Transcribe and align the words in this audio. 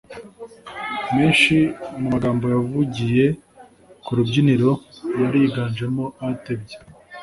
Menshi 1.15 1.57
mu 1.99 2.05
magambo 2.13 2.45
yavugiye 2.55 3.25
ku 4.03 4.09
rubyiniro 4.17 4.71
yari 5.21 5.37
yiganjemo 5.43 6.05
atebya 6.27 6.77